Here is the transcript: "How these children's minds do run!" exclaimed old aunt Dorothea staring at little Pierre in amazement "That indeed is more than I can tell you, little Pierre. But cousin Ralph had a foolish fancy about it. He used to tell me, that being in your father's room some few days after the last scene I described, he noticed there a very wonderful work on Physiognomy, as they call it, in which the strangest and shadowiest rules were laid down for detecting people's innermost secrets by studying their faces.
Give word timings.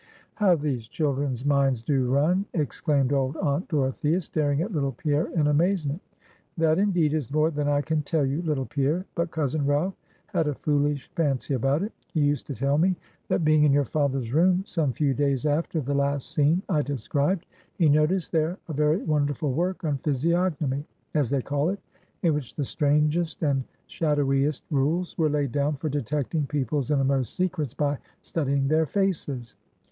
"How 0.33 0.55
these 0.55 0.87
children's 0.87 1.45
minds 1.45 1.83
do 1.83 2.07
run!" 2.09 2.45
exclaimed 2.55 3.13
old 3.13 3.37
aunt 3.37 3.67
Dorothea 3.67 4.19
staring 4.21 4.63
at 4.63 4.71
little 4.71 4.93
Pierre 4.93 5.27
in 5.35 5.45
amazement 5.45 6.01
"That 6.57 6.79
indeed 6.79 7.13
is 7.13 7.31
more 7.31 7.51
than 7.51 7.67
I 7.67 7.81
can 7.81 8.01
tell 8.01 8.25
you, 8.25 8.41
little 8.41 8.65
Pierre. 8.65 9.05
But 9.13 9.29
cousin 9.29 9.63
Ralph 9.63 9.93
had 10.25 10.47
a 10.47 10.55
foolish 10.55 11.07
fancy 11.15 11.53
about 11.53 11.83
it. 11.83 11.93
He 12.11 12.19
used 12.21 12.47
to 12.47 12.55
tell 12.55 12.79
me, 12.79 12.95
that 13.27 13.45
being 13.45 13.63
in 13.63 13.71
your 13.71 13.83
father's 13.83 14.33
room 14.33 14.63
some 14.65 14.91
few 14.91 15.13
days 15.13 15.45
after 15.45 15.79
the 15.79 15.93
last 15.93 16.31
scene 16.31 16.63
I 16.67 16.81
described, 16.81 17.45
he 17.75 17.87
noticed 17.87 18.31
there 18.31 18.57
a 18.69 18.73
very 18.73 19.03
wonderful 19.03 19.53
work 19.53 19.83
on 19.83 19.99
Physiognomy, 19.99 20.83
as 21.13 21.29
they 21.29 21.43
call 21.43 21.69
it, 21.69 21.79
in 22.23 22.33
which 22.33 22.55
the 22.55 22.65
strangest 22.65 23.43
and 23.43 23.63
shadowiest 23.85 24.63
rules 24.71 25.15
were 25.19 25.29
laid 25.29 25.51
down 25.51 25.75
for 25.75 25.89
detecting 25.89 26.47
people's 26.47 26.89
innermost 26.89 27.35
secrets 27.35 27.75
by 27.75 27.99
studying 28.23 28.67
their 28.67 28.87
faces. 28.87 29.53